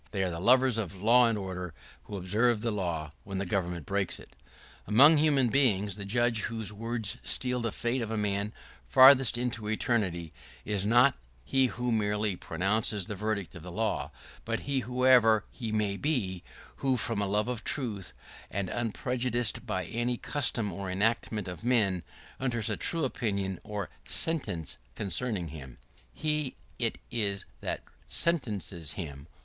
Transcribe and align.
They 0.09 0.23
are 0.23 0.31
the 0.31 0.39
lovers 0.41 0.79
of 0.79 0.99
law 1.03 1.27
and 1.27 1.37
order 1.37 1.75
who 2.05 2.17
observe 2.17 2.61
the 2.61 2.71
law 2.71 3.11
when 3.23 3.37
the 3.37 3.45
government 3.45 3.85
breaks 3.85 4.17
it. 4.17 4.35
[¶22] 4.87 4.87
Among 4.87 5.17
human 5.17 5.49
beings, 5.49 5.95
the 5.95 6.05
judge 6.05 6.39
whose 6.41 6.73
words 6.73 7.17
seal 7.21 7.59
the 7.59 7.71
fate 7.71 8.01
of 8.01 8.09
a 8.09 8.17
man 8.17 8.51
furthest 8.89 9.37
into 9.37 9.67
eternity 9.69 10.33
is 10.65 10.87
not 10.87 11.19
he 11.43 11.67
who 11.67 11.91
merely 11.91 12.35
pronounces 12.35 13.05
the 13.05 13.13
verdict 13.13 13.53
of 13.53 13.61
the 13.61 13.71
law, 13.71 14.09
but 14.43 14.61
he, 14.61 14.79
whoever 14.79 15.45
he 15.51 15.71
may 15.71 15.97
be, 15.97 16.43
who, 16.77 16.97
from 16.97 17.21
a 17.21 17.27
love 17.27 17.47
of 17.47 17.63
truth, 17.63 18.11
and 18.49 18.69
unprejudiced 18.69 19.67
by 19.67 19.85
any 19.85 20.17
custom 20.17 20.71
or 20.71 20.89
enactment 20.89 21.47
of 21.47 21.63
men, 21.63 22.01
utters 22.39 22.71
a 22.71 22.75
true 22.75 23.05
opinion 23.05 23.59
or 23.63 23.87
sentence 24.05 24.79
concerning 24.95 25.49
him. 25.49 25.77
He 26.11 26.55
it 26.79 26.97
is 27.11 27.45
that 27.59 27.83
sentences 28.07 28.93
him. 28.93 29.27